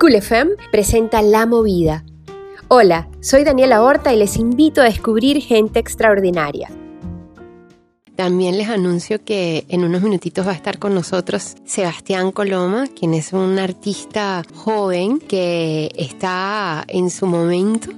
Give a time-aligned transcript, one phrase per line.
[0.00, 2.04] Cool FM presenta La Movida.
[2.68, 6.70] Hola, soy Daniela Horta y les invito a descubrir gente extraordinaria.
[8.14, 13.12] También les anuncio que en unos minutitos va a estar con nosotros Sebastián Coloma, quien
[13.12, 17.90] es un artista joven que está en su momento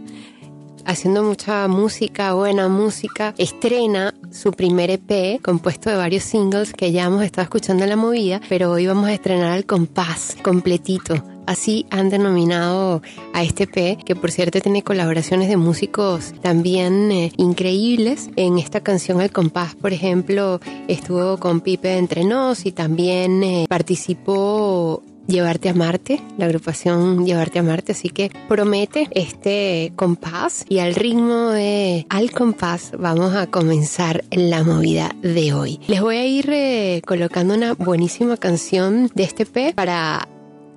[0.86, 3.34] haciendo mucha música, buena música.
[3.36, 7.96] Estrena su primer EP compuesto de varios singles que ya hemos estado escuchando en la
[7.96, 11.39] movida, pero hoy vamos a estrenar al compás completito.
[11.50, 13.02] Así han denominado
[13.32, 18.30] a este EP, que por cierto tiene colaboraciones de músicos también eh, increíbles.
[18.36, 23.66] En esta canción Al Compás, por ejemplo, estuvo con Pipe Entre Nos y también eh,
[23.68, 30.80] participó Llevarte a Marte, la agrupación Llevarte a Marte, así que promete este compás y
[30.80, 35.80] al ritmo de Al compás vamos a comenzar la movida de hoy.
[35.86, 40.28] Les voy a ir eh, colocando una buenísima canción de este P para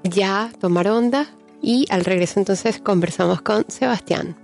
[0.04, 1.28] ya tomar onda
[1.62, 4.36] y al regreso entonces conversamos con Sebastián.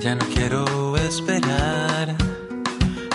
[0.00, 2.14] Ya no quiero esperar,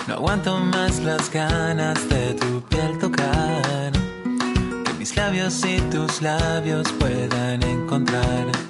[0.07, 6.91] no aguanto más las ganas de tu piel tocar, que mis labios y tus labios
[6.99, 8.64] puedan encontrar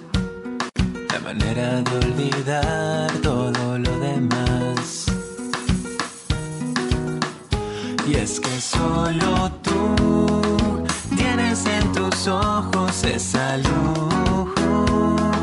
[1.26, 5.06] manera de olvidar todo lo demás.
[8.08, 10.84] Y es que solo tú
[11.18, 15.35] tienes en tus ojos esa luz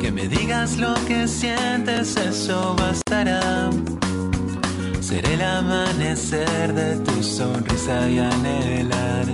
[0.00, 3.70] Que me digas lo que sientes, eso bastará.
[5.00, 9.26] Seré el amanecer de tu sonrisa y anhelar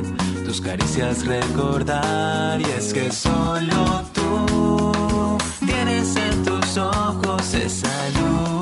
[0.45, 2.61] tus caricias recordar.
[2.61, 8.58] Y es que solo tú tienes en tus ojos esa luz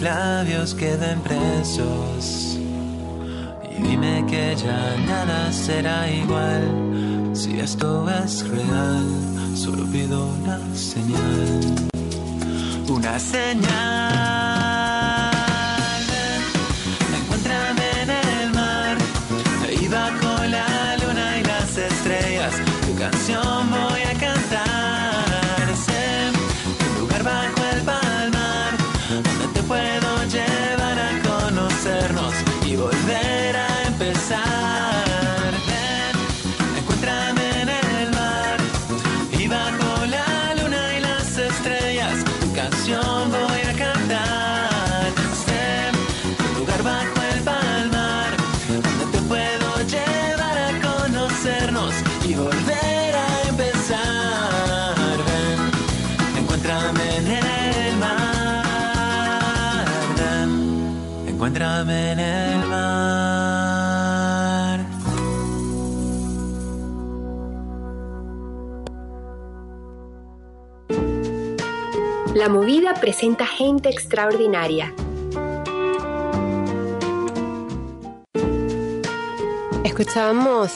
[0.00, 2.58] labios queden presos.
[3.70, 7.30] Y dime que ya nada será igual.
[7.32, 9.06] Si esto es real,
[9.54, 11.90] solo pido una señal.
[12.88, 14.33] Una señal.
[72.44, 74.92] La movida presenta gente extraordinaria.
[79.82, 80.73] Escuchábamos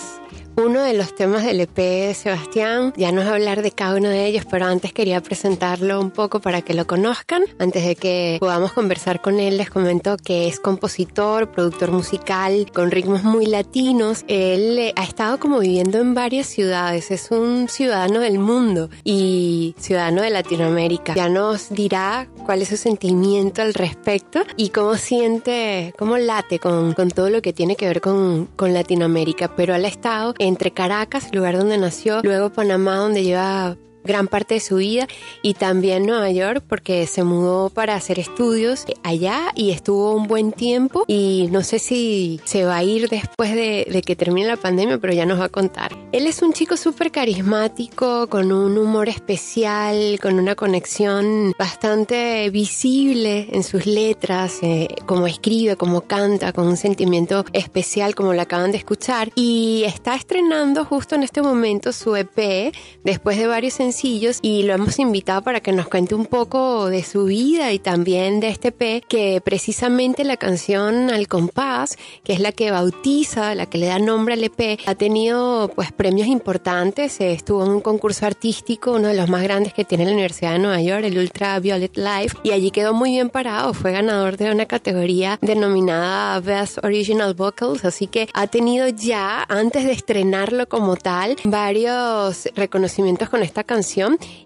[0.68, 2.92] uno de los temas del EP de Sebastián.
[2.94, 6.10] Ya nos va a hablar de cada uno de ellos, pero antes quería presentarlo un
[6.10, 7.42] poco para que lo conozcan.
[7.58, 12.90] Antes de que podamos conversar con él, les comento que es compositor, productor musical, con
[12.90, 14.26] ritmos muy latinos.
[14.28, 19.74] Él eh, ha estado como viviendo en varias ciudades, es un ciudadano del mundo y
[19.78, 21.14] ciudadano de Latinoamérica.
[21.14, 26.92] Ya nos dirá cuál es su sentimiento al respecto y cómo siente, cómo late con,
[26.92, 29.56] con todo lo que tiene que ver con, con Latinoamérica.
[29.56, 33.76] Pero él ha estado entre Caracas, lugar donde nació, luego Panamá, donde lleva
[34.08, 35.06] gran parte de su vida
[35.42, 40.50] y también Nueva York porque se mudó para hacer estudios allá y estuvo un buen
[40.50, 44.98] tiempo y no sé si se va a ir después de, que termine la pandemia,
[44.98, 45.94] pero ya nos va a contar.
[46.12, 53.48] Él es un chico súper carismático, con un humor especial, con una conexión bastante visible
[53.52, 58.72] en sus letras, eh, como escribe, como canta, con un sentimiento especial como lo acaban
[58.72, 62.72] de escuchar y está estrenando justo en este momento su EP
[63.04, 67.24] después de varios y lo hemos invitado para que nos cuente un poco de su
[67.24, 72.52] vida y también de este P que precisamente la canción Al compás, que es la
[72.52, 77.64] que bautiza, la que le da nombre al EP, ha tenido pues premios importantes, estuvo
[77.64, 80.80] en un concurso artístico, uno de los más grandes que tiene la Universidad de Nueva
[80.80, 84.66] York, el Ultra Violet Life, y allí quedó muy bien parado, fue ganador de una
[84.66, 91.34] categoría denominada Best Original Vocals, así que ha tenido ya, antes de estrenarlo como tal,
[91.42, 93.77] varios reconocimientos con esta canción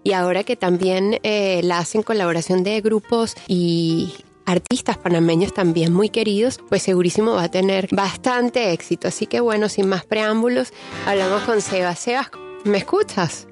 [0.03, 4.13] y ahora que también eh, la hacen colaboración de grupos y
[4.45, 9.07] artistas panameños también muy queridos, pues segurísimo va a tener bastante éxito.
[9.07, 10.73] Así que bueno, sin más preámbulos,
[11.07, 11.99] hablamos con Sebas.
[11.99, 12.29] Sebas,
[12.63, 13.47] ¿me escuchas?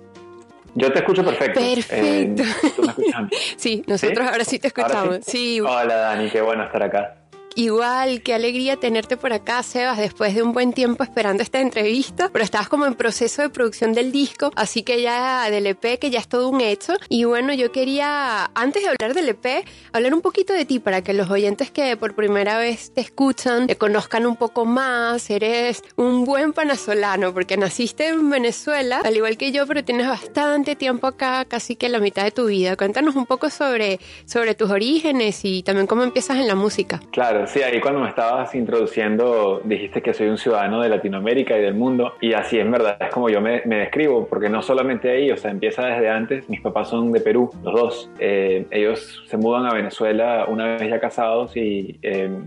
[0.75, 1.59] Yo te escucho perfecto.
[1.59, 2.43] Perfecto.
[2.43, 3.27] Eh,
[3.57, 5.19] sí, nosotros ahora sí te escuchamos.
[5.25, 5.59] sí?
[5.59, 7.20] Hola Dani, qué bueno estar acá.
[7.55, 12.29] Igual, qué alegría tenerte por acá, Sebas, después de un buen tiempo esperando esta entrevista,
[12.31, 16.09] pero estabas como en proceso de producción del disco, así que ya del EP, que
[16.09, 16.93] ya es todo un hecho.
[17.09, 21.03] Y bueno, yo quería, antes de hablar del EP, hablar un poquito de ti para
[21.03, 25.29] que los oyentes que por primera vez te escuchan te conozcan un poco más.
[25.29, 30.77] Eres un buen panazolano, porque naciste en Venezuela, al igual que yo, pero tienes bastante
[30.77, 32.77] tiempo acá, casi que la mitad de tu vida.
[32.77, 37.01] Cuéntanos un poco sobre, sobre tus orígenes y también cómo empiezas en la música.
[37.11, 41.61] Claro sí, ahí cuando me estabas introduciendo dijiste que soy un ciudadano de Latinoamérica y
[41.61, 45.31] del mundo y así es verdad, es como yo me, describo, porque no solamente ahí,
[45.31, 49.37] o sea, empieza desde antes, mis papás son de Perú, los dos, eh, ellos se
[49.37, 52.45] mudan a Venezuela una vez ya casados y em,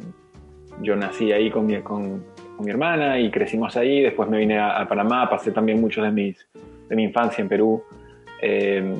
[0.80, 2.24] yo nací ahí con mi, con,
[2.60, 6.46] mi hermana y crecimos ahí, después me vine a, Panamá, pasé también muchos de, mis,
[6.88, 7.82] de mi infancia en Perú.
[8.40, 8.94] Eh,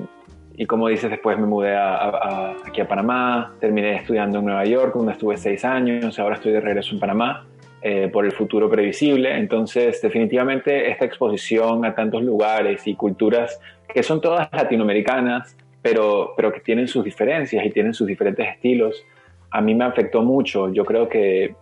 [0.57, 5.13] y como dices, después me mudé aquí a Panamá, terminé estudiando en Nueva York, donde
[5.13, 7.45] estuve seis años, ahora estoy de regreso en Panamá
[7.83, 9.37] eh, por el futuro previsible.
[9.37, 13.61] Entonces, definitivamente esta exposición a tantos lugares y culturas
[13.93, 19.05] que son todas latinoamericanas, pero, pero que tienen sus diferencias y tienen sus diferentes estilos,
[19.51, 20.73] a mí me afectó mucho.
[20.73, 21.57] Yo creo que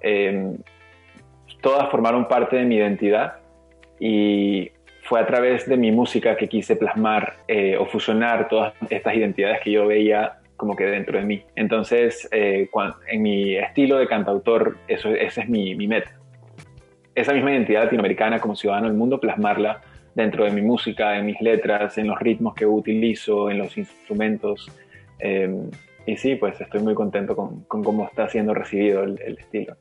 [0.00, 0.56] em,
[1.60, 3.34] todas formaron parte de mi identidad
[4.00, 4.70] y
[5.04, 9.60] fue a través de mi música que quise plasmar eh, o fusionar todas estas identidades
[9.62, 11.42] que yo veía como que dentro de mí.
[11.56, 12.68] Entonces, eh,
[13.08, 16.10] en mi estilo de cantautor, eso, es mi, meta.
[17.14, 19.82] Esa misma identidad latinoamericana como ciudadano del mundo, plasmarla
[20.14, 24.70] dentro de mi música, en mis letras, en los ritmos que utilizo, en los instrumentos.
[25.18, 25.54] Eh,
[26.06, 29.76] y sí, pues estoy muy contento con, cómo está siendo recibido el estilo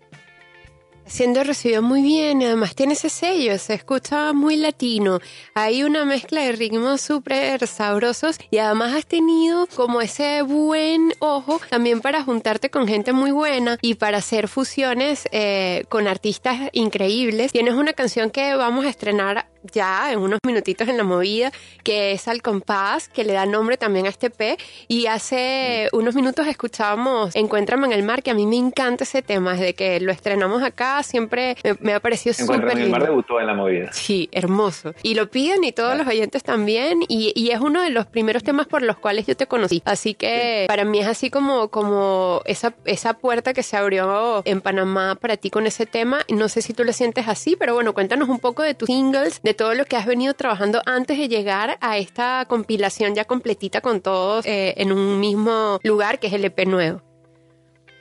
[1.06, 5.20] siendo recibido muy bien, además tiene ese sello, se escucha muy latino,
[5.54, 11.60] hay una mezcla de ritmos súper sabrosos y además has tenido como ese buen ojo
[11.70, 17.52] también para juntarte con gente muy buena y para hacer fusiones eh, con artistas increíbles.
[17.52, 21.52] Tienes una canción que vamos a estrenar ya en unos minutitos en la movida,
[21.84, 24.58] que es Al Compás, que le da nombre también a este P.
[24.88, 29.22] Y hace unos minutos escuchábamos Encuéntrame en el mar, que a mí me encanta ese
[29.22, 32.72] tema, desde que lo estrenamos acá, siempre me, ha parecido súper lindo.
[32.72, 33.92] en el mar debutó en la movida.
[33.94, 34.94] Sí, hermoso.
[35.04, 38.44] Y lo piden y todos los oyentes también, y, y, es uno de los primeros
[38.44, 39.82] temas por los cuales yo te conocí.
[39.86, 44.62] Así que para mí es así como, como esa, esa puerta que se abrió en
[44.62, 46.26] Panamá para ti con ese tema.
[46.30, 49.42] No sé si tú lo sientes así, pero bueno, cuéntanos un poco de tus singles,
[49.42, 53.82] de todo lo que has venido trabajando antes de llegar a esta compilación ya completita
[53.82, 57.02] con todos eh, en un mismo lugar que es el EP nuevo.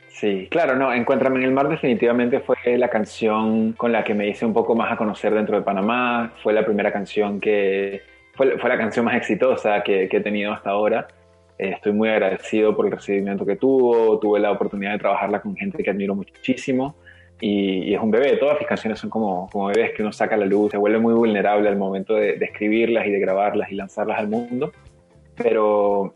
[0.08, 4.28] Sí, claro, no, Encuéntrame en el mar definitivamente fue la canción con la que me
[4.28, 8.02] hice un poco más a conocer dentro de Panamá, fue la primera canción que,
[8.34, 11.08] fue, fue la canción más exitosa que, que he tenido hasta ahora.
[11.58, 15.56] Eh, estoy muy agradecido por el recibimiento que tuvo, tuve la oportunidad de trabajarla con
[15.56, 16.94] gente que admiro muchísimo
[17.44, 18.36] y, es un bebé.
[18.36, 21.00] Todas mis canciones son como, como bebés que uno saca a la luz, se vuelve
[21.00, 24.72] muy vulnerable al momento de, escribirlas y de grabarlas y lanzarlas al mundo.
[25.34, 26.14] Pero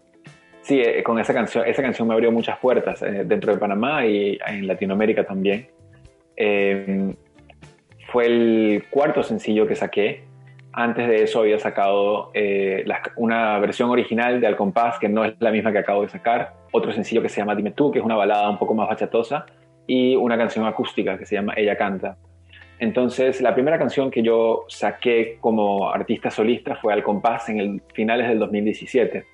[0.62, 4.06] sí, eh, con esa canción, esa canción me abrió muchas puertas eh, dentro de Panamá
[4.06, 5.66] y en Latinoamérica también.
[6.36, 7.16] Em,
[8.12, 10.22] fue el cuarto sencillo que saqué.
[10.72, 12.84] Antes de eso había sacado eh,
[13.16, 16.52] una versión original de Al Compás, que no es la misma que acabo de sacar.
[16.70, 19.46] Otro sencillo que se llama Dime tú, que es una balada un poco más bachatosa
[19.86, 22.16] y una canción acústica que se llama Ella Canta.
[22.78, 27.82] Entonces, la primera canción que yo saqué como artista solista fue Al Compás en el
[27.94, 29.24] finales del 2017.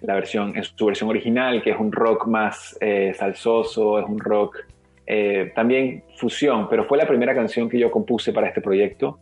[0.00, 4.18] La versión, es su versión original, que es un rock más eh, salsoso, es un
[4.18, 4.58] rock
[5.06, 9.18] eh, también fusión, pero fue la primera canción que yo compuse para este proyecto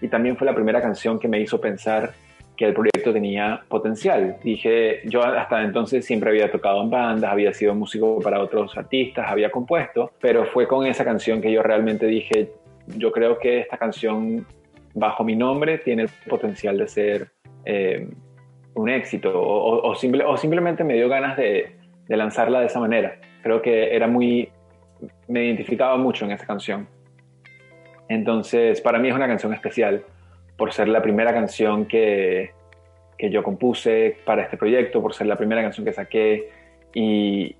[0.00, 2.12] y también fue la primera canción que me hizo pensar
[2.56, 4.38] que el proyecto tenía potencial.
[4.42, 9.26] Dije, yo hasta entonces siempre había tocado en bandas, había sido músico para otros artistas,
[9.28, 12.52] había compuesto, pero fue con esa canción que yo realmente dije,
[12.96, 14.46] yo creo que esta canción
[14.94, 17.28] bajo mi nombre tiene el potencial de ser
[17.64, 18.08] eh,
[18.74, 21.76] un éxito o, simple, o, simplemente me dio ganas de,
[22.08, 23.18] de lanzarla de esa manera.
[23.42, 24.48] Creo que era muy,
[25.28, 26.88] me identificaba mucho en esa canción.
[28.08, 30.04] Entonces, para mí es una canción especial
[30.56, 32.50] por ser la primera canción que,
[33.18, 36.50] que yo compuse para este proyecto, por ser la primera canción que saqué
[36.94, 37.56] y,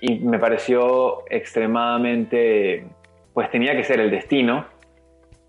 [0.00, 2.84] y, me pareció extremadamente,
[3.32, 4.66] pues tenía que ser el destino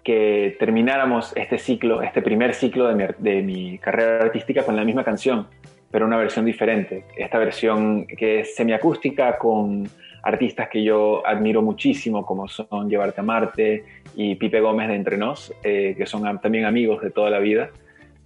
[0.03, 4.85] que termináramos este ciclo, este primer ciclo de mi, de mi carrera artística con la
[4.85, 5.47] misma canción,
[5.91, 7.03] pero una versión diferente.
[7.17, 9.89] Esta versión que es semiacústica con
[10.23, 13.83] artistas que yo admiro muchísimo, como son Llevarte a Marte
[14.15, 17.69] y Pipe Gómez de Entre Nos, eh, que son también amigos de toda la vida,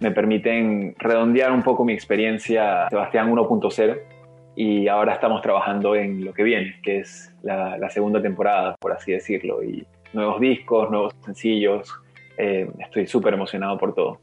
[0.00, 3.98] me permiten redondear un poco mi experiencia Sebastián 1.0
[4.56, 9.12] y ahora estamos trabajando en lo que viene, que es la, segunda temporada, por así
[9.12, 11.94] decirlo, y nuevos discos, nuevos sencillos.
[12.36, 14.20] Eh, estoy súper emocionado por todo.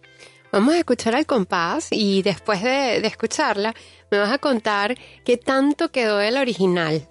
[0.52, 3.74] Vamos a escuchar al compás y después de, de escucharla
[4.12, 7.08] me vas a contar qué tanto quedó el original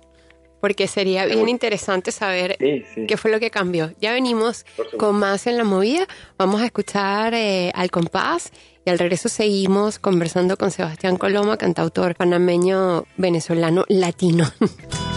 [0.61, 3.93] porque sería bien interesante saber qué fue lo que cambió.
[4.01, 4.65] Ya venimos
[4.99, 8.53] con más en la movida, vamos a escuchar eh, al compás
[8.85, 14.51] y al regreso seguimos conversando con Sebastián Coloma, cantautor panameño venezolano latino.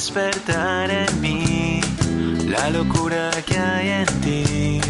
[0.00, 1.82] despertar en mí
[2.46, 4.80] la locura que hay en ti.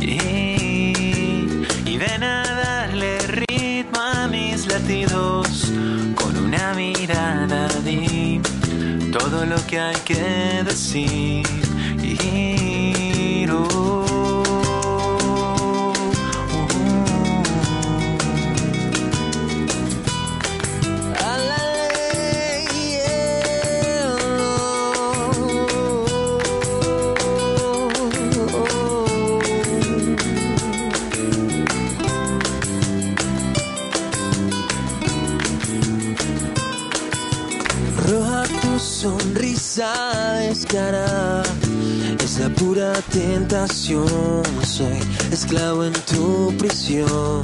[0.00, 5.72] Y, ven a darle ritmo a mis latidos
[6.14, 8.40] con una mirada di
[9.10, 11.44] todo lo que hay que decir.
[12.00, 13.46] Y,
[42.24, 44.42] es la pura tentación.
[44.64, 45.00] Soy
[45.32, 47.42] esclavo en tu prisión.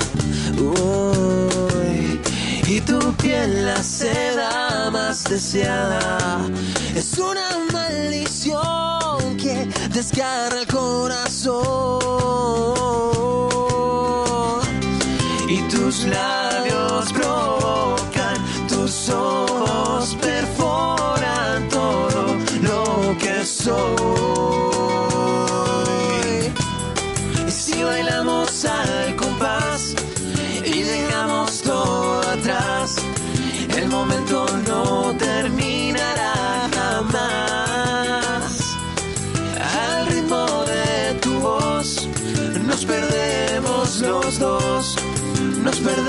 [2.69, 6.47] y tu piel la seda más deseada
[6.95, 11.99] es una maldición que desgarra el corazón.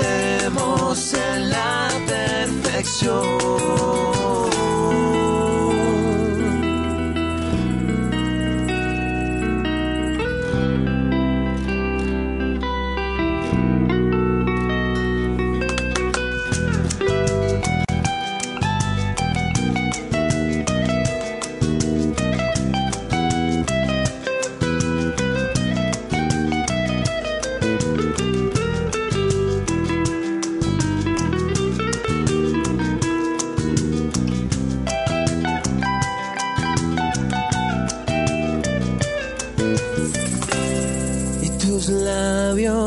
[0.00, 4.19] perdemos en la perfección.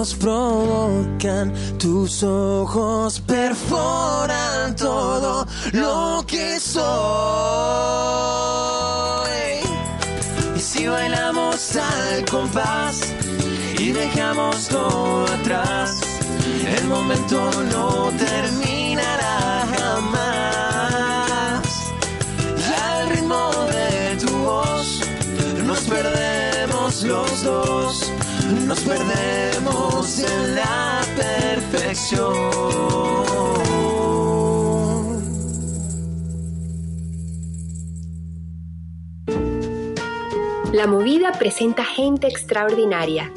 [0.03, 6.83] Labios provocan, tus ojos perforan todo lo que soy.
[10.55, 13.13] Y si bailamos al compás
[13.79, 16.01] y dejamos todo atrás,
[16.77, 21.63] el momento no terminará jamás.
[22.83, 24.99] Al ritmo de tu voz
[25.65, 28.11] nos perdemos los dos,
[28.67, 32.33] nos perdemos en la perfección.
[40.73, 43.31] La movida presenta gente extraordinaria.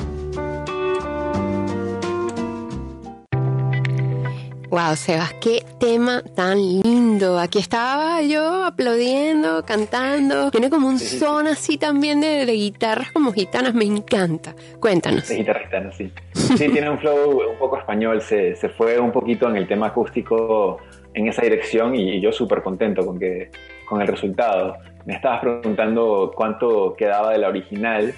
[4.69, 7.39] Wow, Sebas, qué tema tan lindo.
[7.39, 10.51] Aquí estaba yo aplaudiendo, cantando.
[10.51, 14.57] Tiene como un son así también de, guitarras como gitanas, me encanta.
[14.81, 15.29] Cuéntanos.
[15.29, 16.13] De guitarras gitanas, sí.
[16.33, 19.87] Sí, tiene un flow un poco español, se, se fue un poquito en el tema
[19.87, 20.79] acústico
[21.15, 23.51] en esa dirección y, yo súper contento con, que,
[23.89, 24.79] con el resultado.
[25.05, 28.13] Me estabas preguntando cuánto quedaba de la original.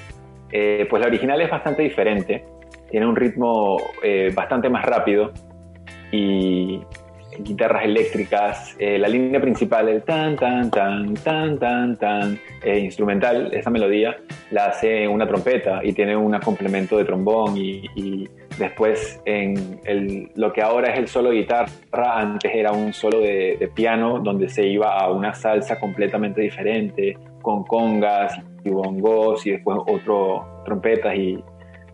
[0.51, 2.43] Eh, pues la original es bastante diferente,
[2.91, 5.35] tiene un ritmo eh, bastante más rápido
[6.13, 6.81] y
[7.39, 13.51] guitarras eléctricas, eh, la línea principal, el tan, tan, tan, tan, tan, tan, eh, instrumental,
[13.53, 14.17] esa melodía,
[14.51, 20.53] la hace una trompeta y tiene un complemento de trombón y, después en el, lo
[20.53, 24.67] que ahora es el solo de guitarra, antes era un solo de, piano donde se
[24.67, 31.39] iba a una salsa completamente diferente, con congas y bongos y después otro trompetas y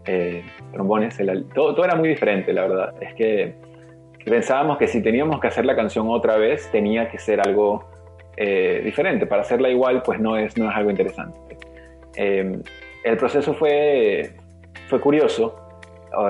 [0.06, 0.42] eh,
[0.72, 1.18] trombones,
[1.54, 2.94] todo era muy diferente, la verdad.
[3.02, 3.54] Es que
[4.30, 7.84] pensábamos que si teníamos que hacer la canción otra vez, tenía que ser algo
[8.36, 9.26] eh, diferente.
[9.26, 11.38] Para hacerla igual, pues no es, no es algo interesante.
[12.16, 12.62] Em,
[13.04, 14.34] el proceso fue,
[14.88, 15.56] fue curioso.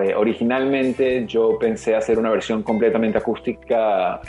[0.02, 4.20] Eh, originalmente yo pensé hacer una versión completamente acústica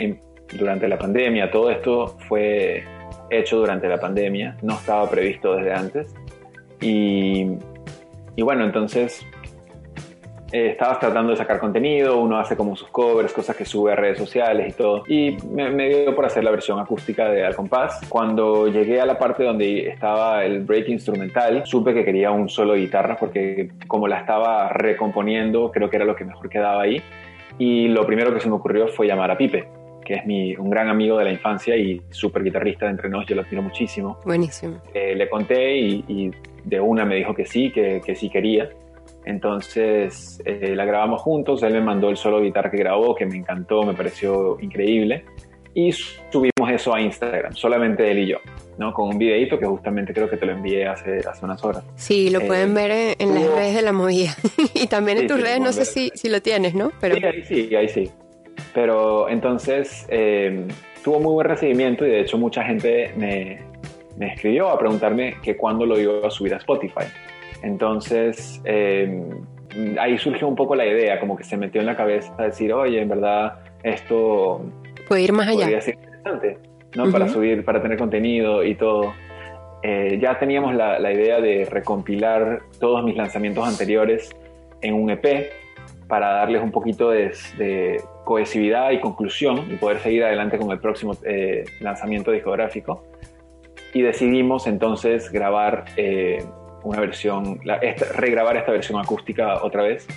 [0.58, 1.50] durante la pandemia.
[1.50, 2.84] Todo esto fue
[3.30, 6.14] hecho durante la pandemia, no estaba previsto desde antes.
[6.82, 7.48] Y,
[8.36, 9.26] y bueno, entonces
[10.52, 13.96] eh, estabas tratando de sacar contenido, uno hace como sus covers, cosas que sube a
[13.96, 15.04] redes sociales y todo.
[15.08, 18.02] Y me, dio por hacer la versión acústica de Al Compás.
[18.08, 22.74] Cuando llegué a la parte donde estaba el break instrumental, supe que quería un solo
[22.74, 27.02] de guitarra porque como la estaba recomponiendo, creo que era lo que mejor quedaba ahí.
[27.58, 29.68] Y lo primero que se me ocurrió fue llamar a Pipe,
[30.04, 33.26] que es mi, un gran amigo de la infancia y súper guitarrista de entre nos,
[33.26, 34.20] yo lo admiro muchísimo.
[34.26, 34.82] Buenísimo.
[34.94, 36.32] Eh, le conté y,
[36.64, 38.70] de una me dijo que sí, que, que sí quería.
[39.26, 43.38] Entonces eh, la grabamos juntos, él me mandó el solo guitarra que grabó, que me
[43.38, 45.26] encantó, me pareció increíble.
[45.74, 48.38] Y subimos eso a Instagram, solamente él y yo,
[48.78, 48.94] ¿no?
[48.94, 51.84] Con un videito que justamente creo que te lo envié hace, hace unas horas.
[51.96, 54.36] Sí, lo pueden eh, ver en, las redes de la movida.
[54.74, 56.94] y también en tus redes, no sé si, si, lo tienes, ¿no?
[57.02, 57.16] Pero...
[57.16, 58.10] Sí, ahí sí, ahí sí.
[58.74, 60.66] Pero entonces eh,
[61.04, 63.60] tuvo muy buen recibimiento y de hecho mucha gente me,
[64.18, 67.06] me escribió a preguntarme que cuándo lo iba a subir a Spotify.
[67.66, 69.44] Entonces, em,
[70.00, 73.02] ahí surgió un poco la idea, como que se metió en la cabeza decir, oye,
[73.02, 74.62] en verdad, esto
[75.08, 75.62] puede ir más allá.
[75.62, 76.58] Podría ser interesante,
[76.96, 77.12] ¿no?
[77.12, 79.14] Para subir, para tener contenido y todo.
[79.82, 84.30] Eh, ya teníamos la, idea de recompilar todos mis lanzamientos anteriores
[84.82, 85.52] en un EP
[86.08, 91.14] para darles un poquito de, cohesividad y conclusión y poder seguir adelante con el próximo
[91.24, 93.04] eh, lanzamiento discográfico.
[93.94, 96.44] Y decidimos entonces grabar eh,
[96.86, 97.60] una versión,
[98.16, 100.08] regrabar esta versión acústica otra vez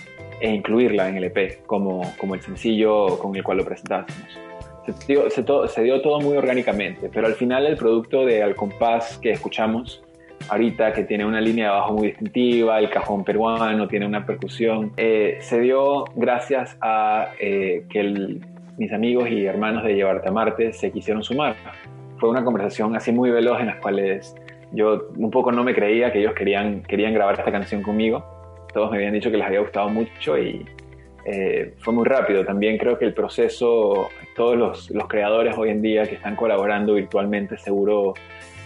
[0.40, 4.38] e incluirla en el EP como, como el sencillo con el cual lo presentásemos.
[4.86, 9.18] Se dio, se, dio todo muy orgánicamente, pero al final el producto de Al Compás
[9.18, 10.02] que escuchamos
[10.48, 14.92] ahorita, que tiene una línea de bajo muy distintiva, el cajón peruano, tiene una percusión,
[14.96, 18.38] eh, se dio gracias a eh, que
[18.78, 21.56] mis amigos y hermanos de Llevarte a Marte se quisieron sumar.
[22.18, 24.34] Fue una conversación así muy veloz en las cuales
[24.72, 28.24] yo un poco no me creía que ellos querían, querían grabar esta canción conmigo.
[28.72, 30.64] Todos me habían dicho que les había gustado mucho y
[31.24, 32.44] eh, fue muy rápido.
[32.44, 36.94] También creo que el proceso, todos los, los, creadores hoy en día que están colaborando
[36.94, 38.14] virtualmente seguro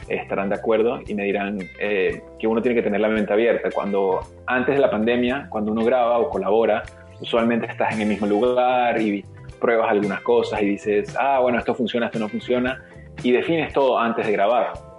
[0.08, 3.70] estarán de acuerdo y me dirán eh, que uno tiene que tener la mente abierta.
[3.70, 6.82] Cuando antes de la pandemia, cuando uno graba o colabora,
[7.20, 9.24] usualmente estás en el mismo lugar y
[9.60, 12.82] pruebas algunas cosas y dices, ah, bueno, esto funciona, esto no funciona,
[13.22, 14.91] y defines todo antes de grabar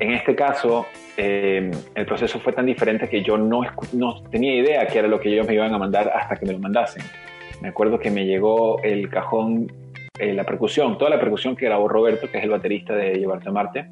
[0.00, 4.86] en este caso, eh, el proceso fue tan diferente que yo no, no tenía idea
[4.86, 7.02] qué era lo que ellos me iban a mandar hasta que me lo mandasen.
[7.60, 9.72] Me acuerdo que me llegó el cajón,
[10.18, 13.48] eh, la percusión, toda la percusión que grabó Roberto, que es el baterista de Llevarte
[13.48, 13.86] a Marte.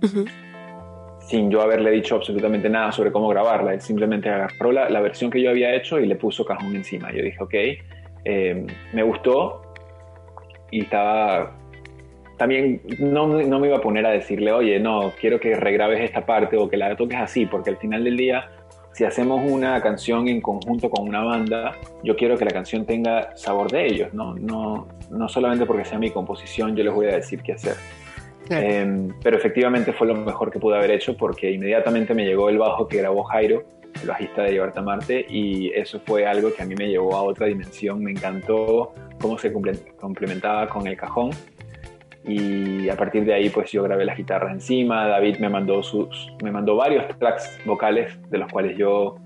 [1.21, 3.73] sin yo haberle dicho absolutamente nada sobre cómo grabarla.
[3.73, 7.11] Él simplemente agarró la, la versión que yo había hecho y le puso cajón encima.
[7.13, 7.55] Yo dije, ok,
[8.25, 9.63] eh, me gustó
[10.71, 11.57] y estaba...
[12.37, 16.27] También no, no me iba a poner a decirle, oye, no, quiero que regrabes esta
[16.27, 18.51] parte o que la toques así, porque al final del día
[18.95, 23.37] si hacemos una canción en conjunto con una banda, yo quiero que la canción tenga
[23.37, 24.35] sabor de ellos, ¿no?
[24.37, 27.75] No, no solamente porque sea mi composición, yo les voy a decir qué hacer.
[28.51, 32.59] Em, pero efectivamente fue lo mejor que pude haber hecho porque inmediatamente me llegó el
[32.59, 33.65] bajo que grabó Jairo,
[34.01, 37.17] el bajista de Llevarte a Marte, y eso fue algo que a mí me llevó
[37.17, 38.01] a otra dimensión.
[38.01, 41.31] Me encantó cómo se complementaba con el cajón
[42.27, 46.33] y a partir de ahí pues yo grabé las guitarras encima, David me mandó, sus,
[46.43, 49.17] me mandó varios tracks vocales de los cuales yo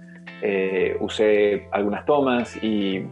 [0.43, 3.03] eh, usé algunas tomas y,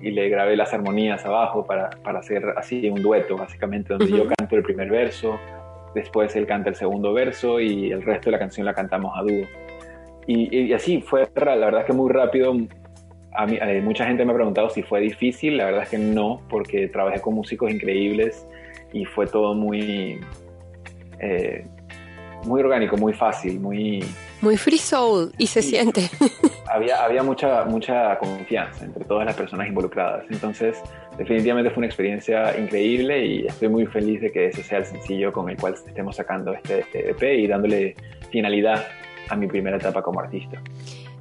[0.00, 4.28] y, le grabé las armonías abajo para, para hacer así un dueto básicamente donde yo
[4.36, 5.38] canto el primer verso,
[5.94, 9.22] después él canta el segundo verso y el resto de la canción la cantamos a
[9.22, 9.46] dúo.
[10.26, 12.56] Y, y así fue, la verdad que muy rápido,
[13.34, 15.98] a mí, eh, mucha gente me ha preguntado si fue difícil, la verdad es que
[15.98, 18.48] no, porque trabajé con músicos increíbles
[18.94, 20.20] y fue todo muy,
[21.18, 21.66] eh,
[22.44, 24.04] muy orgánico, muy fácil, muy...
[24.40, 26.08] Muy free soul y se siente.
[26.72, 30.24] Había, había mucha, mucha confianza entre todas las personas involucradas.
[30.28, 30.82] Entonces,
[31.16, 35.32] definitivamente fue una experiencia increíble y estoy muy feliz de que ese sea el sencillo
[35.32, 37.94] con el cual estemos sacando este, este EP y dándole
[38.30, 38.88] finalidad
[39.28, 40.60] a mi primera etapa como artista.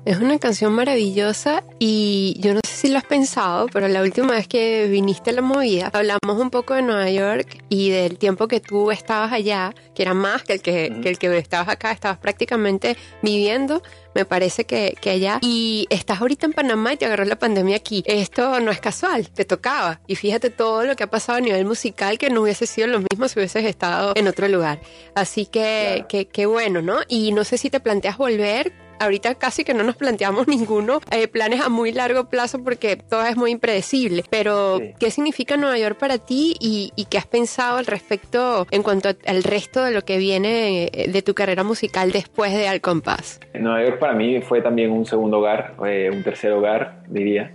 [0.05, 4.33] Es una canción maravillosa y yo no sé si lo has pensado, pero la última
[4.33, 8.49] vez que viniste a la movida hablamos un poco de Nueva York y del tiempo
[8.49, 12.17] que tú estabas allá, que era más que el que, el que estabas acá, estabas
[12.17, 13.81] prácticamente viviendo,
[14.13, 15.39] me parece que, que, allá.
[15.41, 18.03] Y estás ahorita en Panamá y te agarró la pandemia aquí.
[18.05, 20.01] Esto no es casual, te tocaba.
[20.05, 22.99] Y fíjate todo lo que ha pasado a nivel musical que no hubiese sido lo
[22.99, 24.81] mismo si hubieses estado en otro lugar.
[25.15, 26.99] Así que, qué bueno, ¿no?
[27.07, 31.27] Y no sé si te planteas volver ahorita casi que no nos planteamos ninguno eh,
[31.27, 34.23] planes a muy largo plazo porque todo es muy impredecible.
[34.29, 39.09] Pero, ¿qué significa Nueva York para ti y, qué has pensado al respecto en cuanto
[39.27, 43.39] al resto de lo que viene eh, de tu carrera musical después de Al Compás?
[43.53, 47.51] Nueva York para mí fue también un segundo hogar, eh, un tercer hogar, diría.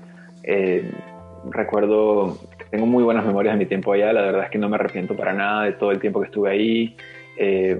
[1.51, 2.38] recuerdo,
[2.70, 5.16] tengo muy buenas memorias de mi tiempo allá, la verdad es que no me arrepiento
[5.16, 6.96] para nada de todo el tiempo que estuve ahí.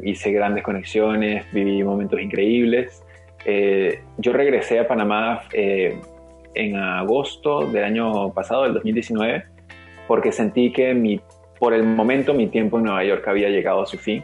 [0.05, 3.03] hice grandes conexiones, viví momentos increíbles.
[3.51, 5.99] Eh, yo regresé a Panamá eh,
[6.53, 9.45] en agosto del año pasado, del 2019,
[10.07, 11.19] porque sentí que mi,
[11.59, 14.23] por el momento mi tiempo en Nueva York había llegado a su fin.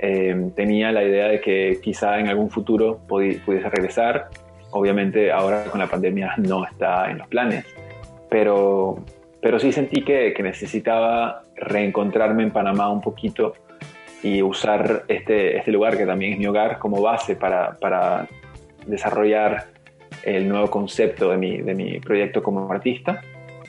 [0.00, 4.30] Eh, tenía la idea de que quizá en algún futuro pudiese regresar.
[4.72, 7.64] Obviamente ahora con la pandemia no está en los planes,
[8.28, 8.98] pero,
[9.40, 13.54] pero sí sentí que, que necesitaba reencontrarme en Panamá un poquito
[14.24, 18.26] y usar este, este lugar que también es mi hogar como base para, para
[18.86, 19.66] desarrollar
[20.22, 23.22] el nuevo concepto de mi, de mi proyecto como artista.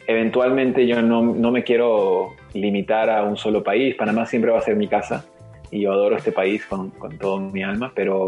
[0.08, 4.62] Eventualmente yo no, no, me quiero limitar a un solo país, Panamá siempre va a
[4.62, 5.26] ser mi casa
[5.70, 8.28] y yo adoro este país con, con todo mi alma, pero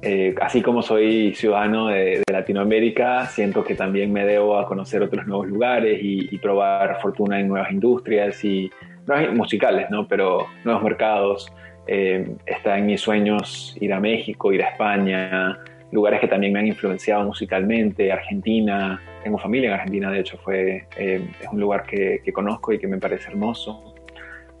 [0.00, 5.26] eh, así como soy ciudadano de, Latinoamérica, siento que también me debo a conocer otros
[5.26, 8.70] nuevos lugares y, probar fortuna en nuevas industrias y
[9.06, 10.06] nuevas musicales, ¿no?
[10.06, 11.52] pero nuevos mercados.
[11.90, 15.58] Eh, está en mis sueños ir a México, ir a España,
[15.90, 20.86] lugares que también me han influenciado musicalmente, Argentina, tengo familia en Argentina, de hecho fue,
[20.96, 23.94] eh, es un lugar que, conozco y que me parece hermoso,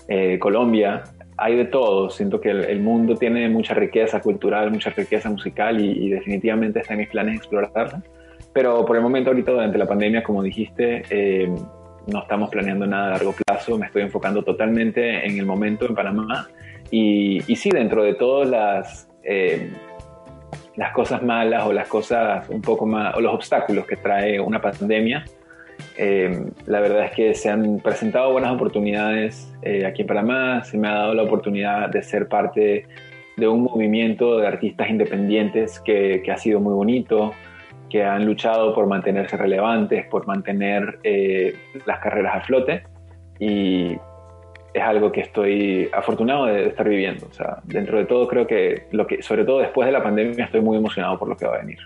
[0.08, 1.04] eh, Colombia,
[1.36, 6.08] hay de todo, siento que el, mundo tiene mucha riqueza cultural, mucha riqueza musical y,
[6.08, 8.02] definitivamente está en mis planes explorarla,
[8.52, 11.48] pero por el momento ahorita durante la pandemia, como dijiste, eh,
[12.06, 15.94] no estamos planeando nada a largo plazo, me estoy enfocando totalmente en el momento en
[15.94, 16.48] Panamá
[16.90, 19.08] y, y sí, dentro de todas las
[20.78, 24.60] las cosas malas o las cosas un poco más, o los obstáculos que trae una
[24.60, 25.24] pandemia.
[25.96, 30.78] Eh, la verdad es que se han presentado buenas oportunidades eh, aquí en Panamá, se
[30.78, 32.86] me ha dado la oportunidad de ser parte
[33.36, 37.32] de un movimiento de artistas independientes que, que ha sido muy bonito,
[37.90, 42.84] que han luchado por mantenerse relevantes, por mantener eh, las carreras a flote
[43.40, 43.96] y
[44.78, 47.26] es algo que estoy afortunado de estar viviendo.
[47.26, 50.44] O sea, dentro de todo creo que, lo que, sobre todo después de la pandemia,
[50.44, 51.78] estoy muy emocionado por lo que va a venir.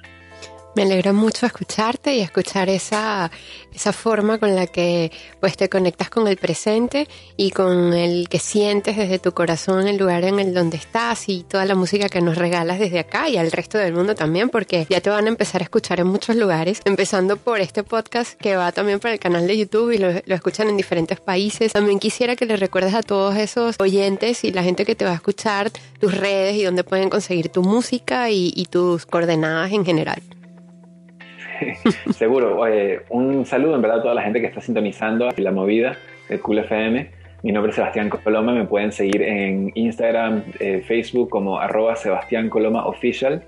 [0.75, 3.31] Me alegra mucho escucharte y escuchar esa,
[3.75, 8.39] esa forma con la que pues te conectas con el presente y con el que
[8.39, 12.23] sientes desde tu corazón el lugar en el donde estás y toda la música que
[12.23, 15.29] nos regalas desde acá y al resto del mundo también porque ya te van a
[15.29, 19.19] empezar a escuchar en muchos lugares, empezando por este podcast que va también por el
[19.19, 21.75] canal de YouTube y lo, lo escuchan en diferentes países.
[21.75, 25.11] También quisiera que le recuerdes a todos esos oyentes y la gente que te va
[25.11, 29.85] a escuchar tus redes y dónde pueden conseguir tu música y, y tus coordenadas en
[29.85, 30.23] general.
[32.13, 32.63] Seguro.
[33.11, 35.97] un saludo en verdad a toda la gente que está sintonizando la movida
[36.29, 37.11] de Cool FM.
[37.43, 38.53] Mi nombre es Sebastián Coloma.
[38.53, 43.43] Me pueden seguir en Instagram, eh, Facebook como arroba Sebastián Coloma Official.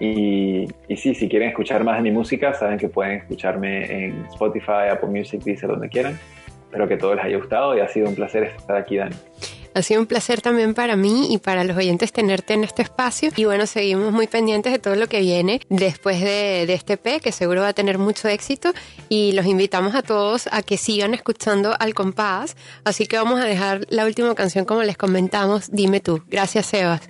[0.00, 4.88] y, sí, si quieren escuchar más de mi música, saben que pueden escucharme en Spotify,
[4.92, 6.18] Apple Music, Deezer, donde quieran.
[6.64, 9.16] Espero que todo les haya gustado y ha sido un placer estar aquí, Dani.
[9.74, 13.30] Ha sido un placer también para mí y para los oyentes tenerte en este espacio.
[13.36, 17.20] Y bueno, seguimos muy pendientes de todo lo que viene después de, de este P,
[17.20, 18.72] que seguro va a tener mucho éxito.
[19.08, 22.56] Y los invitamos a todos a que sigan escuchando al compás.
[22.84, 25.70] Así que vamos a dejar la última canción como les comentamos.
[25.70, 26.22] Dime tú.
[26.28, 27.02] Gracias, Sebas.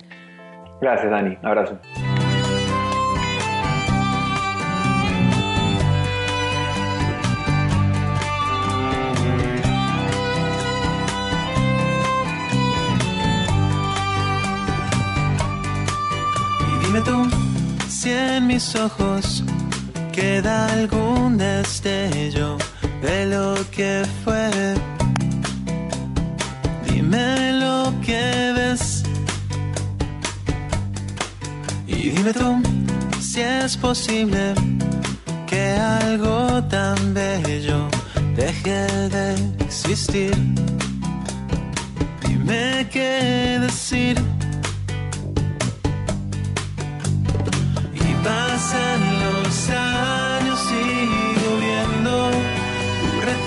[0.81, 1.37] Gracias, Dani.
[1.41, 1.79] abrazo.
[18.49, 19.43] Mis ojos
[20.11, 22.57] queda algún destello
[22.99, 24.49] de lo que fue.
[26.87, 29.03] Dime lo que ves.
[31.85, 32.49] Y dime tú
[33.21, 34.55] si es posible
[35.45, 35.63] que
[36.03, 37.87] algo tan bello
[38.35, 38.79] deje
[39.15, 39.27] de
[39.59, 40.35] existir.
[42.27, 44.28] Dime qué decir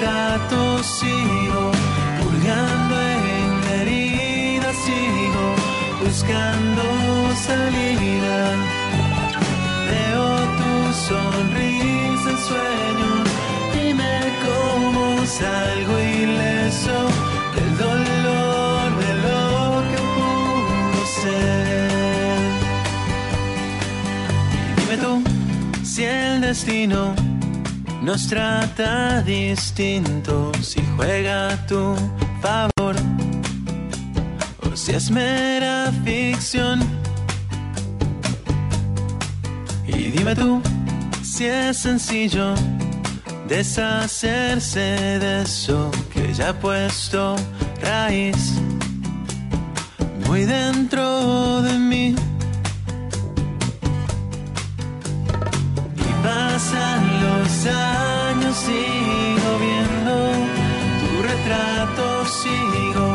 [0.03, 1.71] retrato, sigo
[2.21, 5.47] purgando en la herida, sigo
[6.05, 6.83] buscando
[7.37, 8.39] salida.
[9.91, 10.27] Veo
[10.59, 10.73] tu
[11.09, 13.23] sonrisa en sueños,
[13.75, 14.15] dime
[14.47, 16.97] cómo salgo ileso
[17.55, 19.41] del dolor de lo
[19.91, 21.91] que pudo ser.
[25.01, 25.13] tú
[25.85, 27.32] si el destino
[28.03, 31.95] nos trata distinto, si juega a tu
[32.41, 32.97] favor
[34.63, 36.81] o si es mera ficción.
[39.87, 40.61] Y dime tú
[41.23, 42.55] si es sencillo
[43.49, 47.37] deshacerse de eso que ya ha puesto
[47.81, 48.55] raíz
[50.27, 52.22] muy dentro de mí.
[57.67, 60.33] Años, sigo viendo
[61.01, 63.12] tu retrato, sigo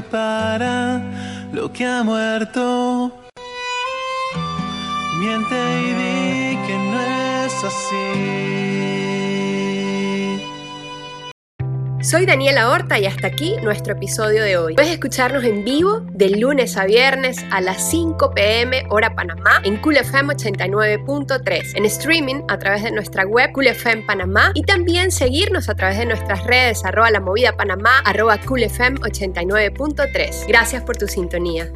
[0.00, 1.02] repara
[1.52, 2.64] lo que ha muerto.
[5.18, 7.00] Miente y di que no
[7.44, 7.99] es así.
[12.10, 14.74] Soy Daniela Horta y hasta aquí nuestro episodio de hoy.
[14.74, 19.76] Puedes escucharnos en vivo de lunes a viernes a las 5 pm hora Panamá en
[19.76, 25.12] Cool FM 89.3, en streaming a través de nuestra web Cool FM Panamá y también
[25.12, 30.48] seguirnos a través de nuestras redes arroba la movida Panamá arroba Cool FM 89.3.
[30.48, 31.70] Gracias por tu sintonía.